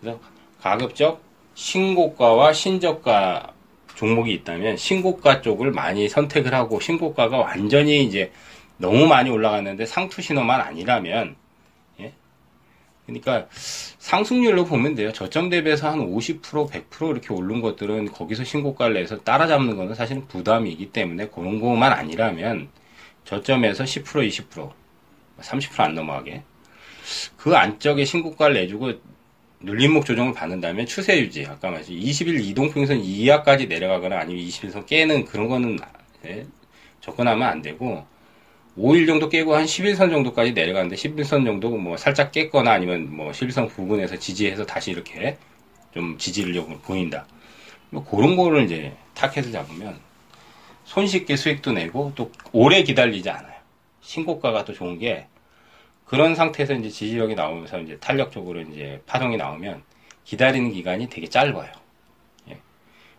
그래서 0.00 0.20
가급적 0.60 1.20
신고가와 1.54 2.52
신저가 2.52 3.53
종목이 3.94 4.32
있다면 4.32 4.76
신고가 4.76 5.40
쪽을 5.40 5.70
많이 5.70 6.08
선택을 6.08 6.54
하고 6.54 6.80
신고가가 6.80 7.38
완전히 7.38 8.04
이제 8.04 8.32
너무 8.76 9.06
많이 9.06 9.30
올라갔는데 9.30 9.86
상투 9.86 10.20
신호만 10.20 10.60
아니라면 10.60 11.36
예? 12.00 12.12
그러니까 13.06 13.46
상승률로 13.50 14.64
보면 14.64 14.94
돼요. 14.94 15.12
저점 15.12 15.48
대비해서 15.48 15.90
한 15.90 16.00
50%, 16.00 16.40
100% 16.42 17.10
이렇게 17.10 17.32
오른 17.32 17.60
것들은 17.60 18.12
거기서 18.12 18.44
신고가를 18.44 18.94
내서 18.94 19.18
따라잡는 19.20 19.76
거는 19.76 19.94
사실은 19.94 20.26
부담이기 20.26 20.90
때문에 20.90 21.28
그런 21.28 21.60
것만 21.60 21.92
아니라면 21.92 22.68
저점에서 23.24 23.84
10%, 23.84 24.04
20%, 24.04 24.70
30%안 25.40 25.94
넘어가게 25.94 26.42
그 27.36 27.54
안쪽에 27.56 28.04
신고가를 28.04 28.54
내주고 28.54 28.92
눌림목 29.64 30.04
조정을 30.04 30.32
받는다면 30.34 30.86
추세 30.86 31.18
유지 31.18 31.46
아까 31.46 31.70
말했죠 31.70 31.92
20일 31.92 32.44
이동평선 32.44 33.00
이하까지 33.00 33.66
내려가거나 33.66 34.18
아니면 34.18 34.44
20일선 34.44 34.86
깨는 34.86 35.24
그런 35.24 35.48
거는 35.48 35.78
네, 36.22 36.46
접근하면 37.00 37.48
안 37.48 37.62
되고 37.62 38.06
5일 38.76 39.06
정도 39.06 39.28
깨고 39.28 39.54
한 39.54 39.64
11선 39.64 40.10
정도까지 40.10 40.52
내려가는데 40.52 40.96
11선 40.96 41.44
정도 41.44 41.70
뭐 41.70 41.96
살짝 41.96 42.32
깼거나 42.32 42.72
아니면 42.72 43.14
뭐 43.14 43.30
11선 43.30 43.68
부근에서 43.68 44.18
지지해서 44.18 44.66
다시 44.66 44.90
이렇게 44.90 45.38
좀 45.92 46.18
지지력을 46.18 46.76
보인다. 46.78 47.26
뭐 47.90 48.04
그런 48.04 48.36
거를 48.36 48.64
이제 48.64 48.92
타켓을 49.14 49.52
잡으면 49.52 49.96
손쉽게 50.84 51.36
수익도 51.36 51.72
내고 51.72 52.12
또 52.16 52.32
오래 52.52 52.82
기다리지 52.82 53.30
않아요. 53.30 53.54
신고가가 54.00 54.64
또 54.64 54.72
좋은 54.72 54.98
게 54.98 55.28
그런 56.04 56.34
상태에서 56.34 56.74
이제 56.74 56.88
지지력이 56.88 57.34
나오면서 57.34 57.80
이제 57.80 57.96
탄력적으로 57.98 58.60
이제 58.60 59.00
파동이 59.06 59.36
나오면 59.36 59.82
기다리는 60.24 60.70
기간이 60.72 61.08
되게 61.08 61.26
짧아요. 61.26 61.70
예. 62.50 62.58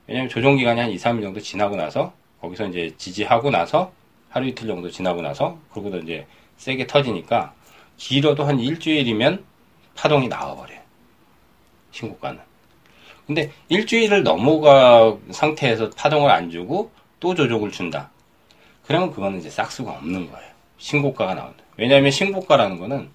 왜냐하면 0.07 0.29
조정 0.29 0.55
기간이 0.55 0.79
한 0.79 0.89
2, 0.91 0.95
3일 0.95 1.21
정도 1.21 1.39
지나고 1.39 1.75
나서 1.75 2.13
거기서 2.41 2.67
이제 2.67 2.93
지지하고 2.97 3.49
나서 3.49 3.91
하루 4.29 4.47
이틀 4.47 4.67
정도 4.67 4.89
지나고 4.89 5.21
나서 5.21 5.57
그러고도 5.71 5.99
이제 5.99 6.27
세게 6.57 6.87
터지니까 6.87 7.53
길어도 7.97 8.43
한 8.43 8.59
일주일이면 8.59 9.43
파동이 9.95 10.27
나와버려요. 10.27 10.79
신고가는. 11.91 12.39
근데 13.25 13.51
일주일을 13.69 14.23
넘어가 14.23 15.17
상태에서 15.31 15.89
파동을 15.91 16.29
안 16.29 16.51
주고 16.51 16.91
또 17.19 17.33
조정을 17.33 17.71
준다. 17.71 18.11
그러면 18.85 19.11
그거는 19.11 19.39
이제 19.39 19.49
싹수가 19.49 19.91
없는 19.91 20.29
거예요. 20.29 20.51
신고가가 20.77 21.33
나온다. 21.33 21.64
왜냐하면 21.77 22.11
신고가라는 22.11 22.79
거는 22.79 23.09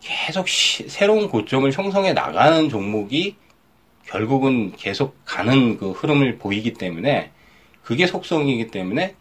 계속 0.00 0.48
시, 0.48 0.88
새로운 0.88 1.28
고점을 1.28 1.70
형성해 1.72 2.12
나가는 2.12 2.68
종목이 2.68 3.36
결국은 4.06 4.72
계속 4.76 5.16
가는 5.24 5.78
그 5.78 5.90
흐름을 5.90 6.38
보이기 6.38 6.74
때문에 6.74 7.30
그게 7.82 8.06
속성이기 8.06 8.68
때문에 8.68 9.14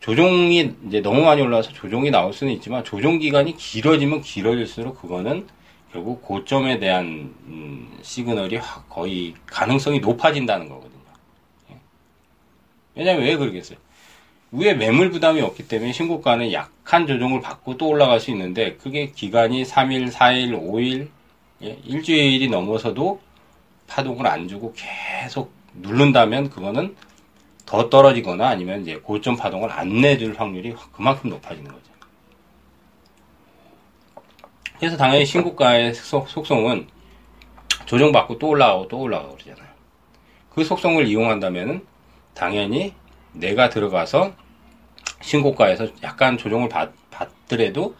조종이 0.00 0.74
이제 0.86 1.00
너무 1.00 1.22
많이 1.22 1.40
올라와서 1.40 1.72
조종이 1.72 2.10
나올 2.10 2.32
수는 2.32 2.52
있지만 2.54 2.84
조종 2.84 3.18
기간이 3.18 3.56
길어지면 3.56 4.20
길어질수록 4.20 5.00
그거는 5.00 5.46
결국 5.92 6.22
고점에 6.22 6.78
대한 6.78 7.32
음, 7.46 7.96
시그널이 8.02 8.60
거의 8.88 9.34
가능성이 9.46 10.00
높아진다는 10.00 10.68
거거든요. 10.68 11.00
예. 11.70 11.76
왜냐하면 12.96 13.24
왜 13.24 13.36
그러겠어요? 13.36 13.78
위에 14.56 14.74
매물 14.74 15.10
부담이 15.10 15.40
없기 15.40 15.66
때문에 15.66 15.92
신고가는 15.92 16.52
약한 16.52 17.08
조정을 17.08 17.40
받고 17.40 17.76
또 17.76 17.88
올라갈 17.88 18.20
수 18.20 18.30
있는데 18.30 18.76
그게 18.76 19.10
기간이 19.10 19.64
3일, 19.64 20.12
4일, 20.12 20.52
5일, 20.52 21.08
예, 21.64 21.78
일주일이 21.84 22.48
넘어서도 22.48 23.20
파동을 23.88 24.28
안 24.28 24.46
주고 24.46 24.72
계속 24.76 25.52
누른다면 25.74 26.50
그거는 26.50 26.94
더 27.66 27.90
떨어지거나 27.90 28.48
아니면 28.48 28.82
이제 28.82 28.96
고점 28.96 29.36
파동을 29.36 29.72
안 29.72 30.00
내줄 30.00 30.38
확률이 30.38 30.72
그만큼 30.92 31.30
높아지는 31.30 31.72
거죠. 31.72 31.84
그래서 34.78 34.96
당연히 34.96 35.26
신고가의 35.26 35.94
속성은 35.94 36.86
조정받고 37.86 38.38
또 38.38 38.48
올라가고 38.50 38.86
또 38.86 39.00
올라가고 39.00 39.34
그러잖아요. 39.34 39.68
그 40.50 40.62
속성을 40.62 41.04
이용한다면 41.08 41.84
당연히 42.34 42.94
내가 43.32 43.68
들어가서 43.68 44.43
신고가에서 45.24 45.88
약간 46.02 46.36
조정을 46.36 46.68
받, 46.68 46.92
받더라도 47.10 47.96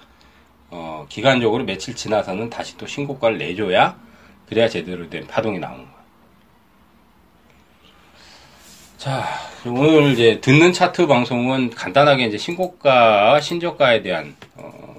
어, 0.71 1.07
기간적으로 1.09 1.65
며칠 1.65 1.95
지나서는 1.95 2.51
다시 2.51 2.77
또 2.77 2.87
신고가를 2.87 3.39
내줘야 3.39 3.99
그래야 4.47 4.69
제대로 4.69 5.09
된 5.09 5.27
파동이 5.27 5.59
나오는 5.59 5.85
거예요. 5.85 5.95
자, 8.99 9.25
오늘 9.67 10.13
이제 10.13 10.41
듣는 10.41 10.73
차트 10.73 11.07
방송은 11.07 11.71
간단하게 11.71 12.27
이제 12.27 12.39
신고가, 12.39 13.41
신저가에 13.41 14.03
대한 14.03 14.35
어, 14.57 14.99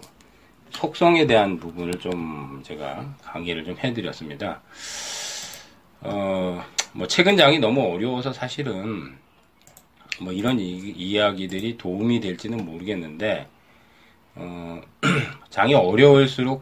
속성에 0.71 1.27
대한 1.27 1.59
부분을 1.59 1.93
좀 1.99 2.61
제가 2.65 3.05
강의를 3.23 3.65
좀 3.65 3.77
해드렸습니다. 3.77 4.61
어, 6.01 6.63
뭐 6.91 7.07
최근 7.07 7.37
장이 7.37 7.59
너무 7.59 7.93
어려워서 7.93 8.33
사실은 8.33 9.17
뭐 10.21 10.31
이런 10.33 10.59
이, 10.59 11.17
야기들이 11.17 11.77
도움이 11.77 12.19
될지는 12.21 12.65
모르겠는데 12.65 13.47
어, 14.35 14.81
장이 15.49 15.73
어려울수록 15.73 16.61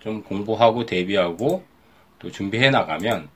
좀 0.00 0.22
공부하고 0.22 0.86
대비하고 0.86 1.64
또 2.18 2.30
준비해 2.30 2.70
나가면 2.70 3.28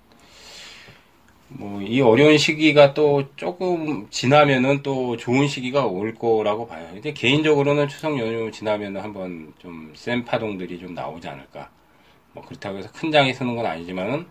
뭐 1.48 1.80
이 1.82 2.00
어려운 2.02 2.37
시기가 2.37 2.92
또 2.94 3.24
조금 3.37 4.08
지나면은 4.11 4.82
또 4.82 5.16
좋은 5.16 5.48
시기가 5.48 5.87
올 5.87 6.14
거라고 6.14 6.66
봐요. 6.66 6.87
근데 6.92 7.12
개인적으로는 7.14 7.88
추석 7.88 8.18
연휴 8.18 8.50
지나면은 8.50 9.00
한번 9.00 9.52
좀 9.58 9.92
센 9.96 10.24
파동들이 10.24 10.78
좀 10.78 10.94
나오지 10.94 11.26
않을까. 11.28 11.70
뭐 12.32 12.44
그렇다고 12.44 12.78
해서 12.78 12.90
큰 12.92 13.11
장이 13.11 13.32
쓰는 13.32 13.56
건 13.56 13.64
아니지만은 13.66 14.26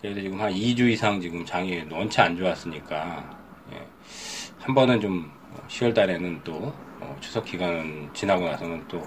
그래도 0.00 0.20
지금 0.20 0.40
한 0.40 0.52
2주 0.52 0.88
이상 0.90 1.20
지금 1.20 1.44
장이 1.44 1.82
원치 1.90 2.20
안 2.20 2.36
좋았으니까 2.36 3.38
예. 3.72 3.86
한 4.62 4.74
번은 4.76 5.00
좀 5.00 5.28
10월 5.68 5.90
어, 5.90 5.94
달에는 5.94 6.40
또 6.44 6.72
어, 7.00 7.16
추석 7.20 7.44
기간 7.44 8.08
지나고 8.14 8.44
나서는 8.44 8.86
또 8.86 9.02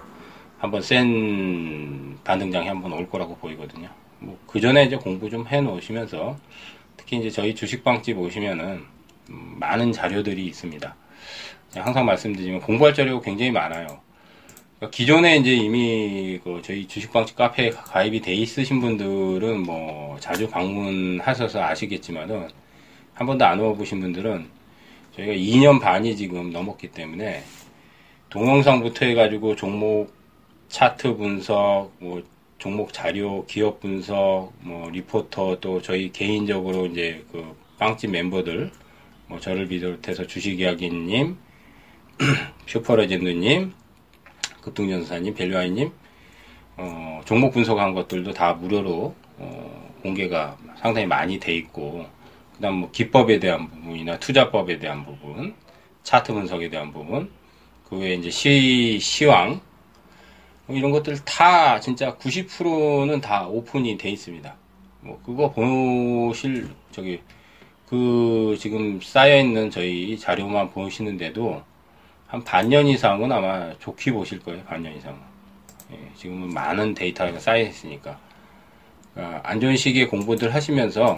한번 0.58 0.82
센 0.82 2.18
반등장이 2.26 2.68
한번 2.68 2.91
올 2.94 3.10
거라고 3.10 3.36
보이거든요. 3.38 3.89
뭐 4.20 4.38
그 4.48 4.60
전에 4.60 4.84
이제 4.86 4.96
공부 4.98 5.30
좀 5.30 5.46
해 5.48 5.62
놓으시면서 5.62 6.38
특히 6.98 7.18
이제 7.18 7.30
저희 7.30 7.56
주식방집 7.56 8.18
오시면은 8.18 8.84
음, 9.30 9.56
많은 9.60 9.91
자료들이 9.94 10.46
있습니다. 10.46 10.96
항상 11.76 12.06
말씀드리지만 12.06 12.62
공부할 12.62 12.94
자료가 12.94 13.24
굉장히 13.24 13.52
많아요. 13.52 13.88
그러니까 14.78 14.96
기존에 14.96 15.38
이제 15.38 15.54
이미 15.54 16.39
그 16.44 16.62
저희 16.63 16.86
주식방집 16.88 17.36
카페에 17.38 17.70
가입이 17.70 18.22
돼 18.22 18.34
있으신 18.34 18.82
분들은 18.82 19.62
뭐 19.63 20.18
자주 20.20 20.50
방문하셔서 20.50 21.63
아시겠지만은 21.63 22.50
한 23.13 23.28
번도 23.28 23.46
안 23.46 23.60
와보신 23.60 24.02
분들은 24.02 24.50
저희가 25.15 25.34
2년 25.34 25.80
반이 25.80 26.15
지금 26.17 26.51
넘었기 26.51 26.89
때문에 26.89 27.43
동영상부터 28.30 29.06
해가지고 29.06 29.56
종목 29.56 30.13
차트 30.67 31.15
분석, 31.15 31.91
뭐 31.99 32.21
종목 32.58 32.91
자료, 32.91 33.45
기업 33.45 33.80
분석, 33.80 34.51
뭐 34.60 34.89
리포터 34.89 35.60
또 35.62 35.82
저희 35.82 36.12
개인적으로 36.12 36.88
이제 36.88 37.23
그 37.32 37.56
빵집 37.78 38.12
멤버들, 38.12 38.71
뭐 39.28 39.39
저를 39.39 39.67
비롯해서 39.67 40.28
주식 40.28 40.60
이야기님, 40.60 41.38
슈퍼레전드님, 42.67 43.73
급등전사님, 44.62 45.34
벨류아이님, 45.34 45.91
어, 46.78 47.21
종목 47.23 47.54
분석한 47.54 47.93
것들도 47.93 48.34
다 48.34 48.54
무료로 48.54 49.15
어, 49.38 49.93
공개가 50.01 50.58
상당히 50.78 51.08
많이 51.08 51.39
돼 51.39 51.56
있고 51.56 52.06
그다음 52.56 52.76
뭐 52.76 52.91
기법에 52.91 53.39
대한 53.39 53.70
부분이나 53.70 54.20
투자법에 54.20 54.80
대한 54.80 55.06
부분, 55.06 55.54
차트 56.04 56.34
분석에 56.34 56.70
대한 56.70 56.91
부분, 56.91 57.30
그 57.89 57.98
외에 57.98 58.15
이제 58.15 58.30
시 58.30 59.00
시황 59.00 59.62
뭐 60.65 60.76
이런 60.76 60.91
것들 60.91 61.24
다 61.26 61.80
진짜 61.80 62.15
90%는 62.18 63.22
다 63.22 63.48
오픈이 63.48 63.98
돼 63.98 64.10
있습니다. 64.10 64.56
뭐 65.02 65.22
그거 65.24 65.52
보실 65.52 66.70
저기 66.91 67.22
그 67.88 68.58
지금 68.60 69.00
쌓여 69.02 69.39
있는 69.39 69.70
저희 69.70 70.18
자료만 70.18 70.72
보시는데도 70.72 71.62
한 72.28 72.44
반년 72.44 72.88
이상은 72.88 73.32
아마 73.32 73.78
좋게 73.78 74.12
보실 74.12 74.39
거예요. 74.39 74.63
반년 74.63 74.96
이상은. 74.96 75.20
예, 75.91 76.12
지금은 76.15 76.52
많은 76.52 76.96
데이터가 76.96 77.38
쌓여 77.38 77.62
있으니까 77.62 78.20
아, 79.15 79.41
안 79.44 79.60
좋은 79.60 79.78
시기에 79.78 80.08
공부들 80.08 80.54
하시면서 80.54 81.15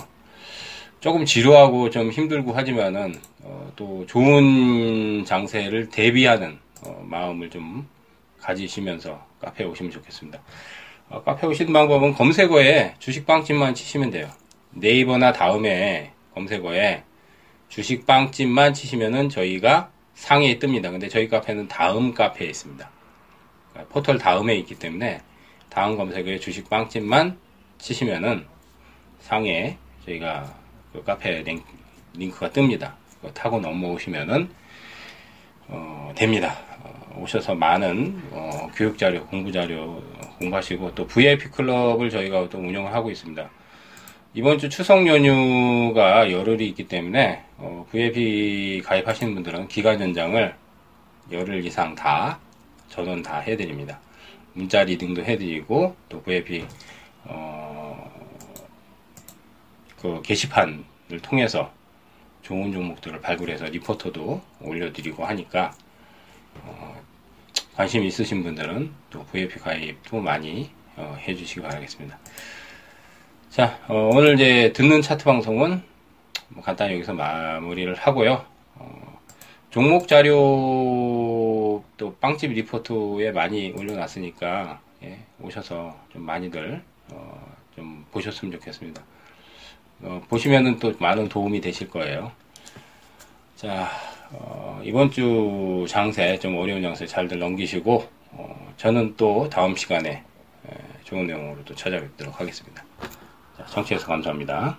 조금 1.00 1.26
지루하고 1.26 1.90
좀 1.90 2.10
힘들고 2.12 2.54
하지만은 2.54 3.16
어, 3.44 3.72
또 3.76 4.06
좋은 4.08 5.24
장세를 5.26 5.90
대비하는 5.90 6.58
어, 6.82 7.06
마음을 7.08 7.50
좀 7.50 7.88
가지시면서 8.40 9.24
카페에 9.40 9.68
오시면 9.68 9.92
좋겠습니다. 9.92 10.40
어, 11.10 11.22
카페 11.24 11.46
오시는 11.46 11.72
방법은 11.72 12.14
검색어에 12.14 12.96
주식빵집만 13.00 13.76
치시면 13.76 14.10
돼요. 14.10 14.28
네이버나 14.72 15.34
다음에 15.34 16.12
검색어에 16.34 17.04
주식빵집만 17.70 18.74
치시면은 18.74 19.30
저희가 19.30 19.92
상위에 20.16 20.58
뜹니다. 20.58 20.92
근데 20.92 21.08
저희 21.10 21.28
카페는 21.28 21.68
다음 21.68 22.14
카페에 22.14 22.48
있습니다. 22.48 22.90
그러니까 23.72 23.94
포털 23.94 24.18
다음에 24.18 24.56
있기 24.56 24.76
때문에 24.76 25.22
다음 25.70 25.96
검색어에 25.96 26.40
주식 26.40 26.70
빵집만 26.70 27.38
치시면은 27.78 28.46
상에 29.20 29.78
저희가 30.06 30.56
그 30.98 31.04
카페 31.04 31.44
링, 31.44 31.62
링크 32.16 32.40
가 32.40 32.50
뜹니다. 32.50 32.94
타고 33.34 33.60
넘어오시면은 33.60 34.50
어, 35.68 36.12
됩니다. 36.16 36.58
어, 36.82 37.20
오셔서 37.22 37.54
많은 37.54 38.20
어, 38.32 38.68
교육 38.76 38.98
자료, 38.98 39.24
공부 39.28 39.52
자료 39.52 40.02
공부하시고 40.40 40.96
또 40.96 41.06
VIP 41.06 41.50
클럽을 41.50 42.10
저희가 42.10 42.50
또 42.50 42.58
운영을 42.58 42.92
하고 42.94 43.12
있습니다. 43.12 43.48
이번 44.34 44.58
주 44.58 44.70
추석 44.70 45.06
연휴가 45.06 46.32
열흘이 46.32 46.68
있기 46.70 46.88
때문에 46.88 47.44
어, 47.58 47.86
VIP 47.92 48.82
가입하시는 48.84 49.36
분들은 49.36 49.68
기간 49.68 50.02
연장을 50.02 50.56
열흘 51.32 51.64
이상 51.64 51.94
다 51.94 52.40
전원 52.90 53.22
다 53.22 53.40
해드립니다. 53.40 54.00
문자 54.54 54.84
리딩도 54.84 55.24
해드리고 55.24 55.96
또 56.10 56.22
VIP 56.24 56.66
어, 57.26 57.77
그 60.02 60.22
게시판을 60.22 61.20
통해서 61.22 61.72
좋은 62.42 62.72
종목들을 62.72 63.20
발굴해서 63.22 63.66
리포터도 63.66 64.42
올려드리고 64.62 65.26
하니까 65.26 65.74
어, 66.64 67.02
관심 67.76 68.04
있으신 68.04 68.44
분들은 68.44 68.92
또 69.10 69.24
VIP 69.26 69.60
가입도 69.60 70.20
많이 70.20 70.70
어, 70.96 71.18
해주시기 71.20 71.62
바라겠습니다. 71.62 72.18
자, 73.50 73.80
어, 73.88 74.10
오늘 74.14 74.36
이제 74.36 74.72
듣는 74.74 75.02
차트 75.02 75.26
방송은 75.26 75.82
뭐 76.50 76.64
간단히 76.64 76.94
여기서 76.94 77.14
마무리를 77.14 77.94
하고요. 77.96 78.46
어, 78.76 79.20
종목 79.70 80.08
자료 80.08 81.84
또 81.98 82.16
빵집 82.20 82.52
리포트에 82.54 83.32
많이 83.32 83.72
올려놨으니까 83.72 84.80
예, 85.04 85.20
오셔서 85.42 85.98
좀 86.12 86.24
많이들 86.24 86.82
어, 87.12 87.56
좀 87.76 88.06
보셨으면 88.12 88.52
좋겠습니다. 88.54 89.04
어, 90.02 90.22
보시면은 90.30 90.80
또 90.80 90.94
많은 91.00 91.30
도움이 91.30 91.62
되실 91.62 91.90
거예요. 91.90 92.32
자, 93.56 93.90
어, 94.32 94.82
이번 94.84 95.10
주 95.10 95.86
장세, 95.88 96.38
좀 96.40 96.58
어려운 96.58 96.82
장세 96.82 97.06
잘들 97.06 97.40
넘기시고, 97.40 98.08
어, 98.32 98.74
저는 98.78 99.16
또 99.18 99.50
다음 99.50 99.76
시간에 99.76 100.24
에, 100.70 100.78
좋은 101.04 101.26
내용으로 101.26 101.64
또 101.66 101.74
찾아뵙도록 101.74 102.40
하겠습니다. 102.40 102.84
자, 103.58 103.66
청취해서 103.66 104.06
감사합니다. 104.06 104.78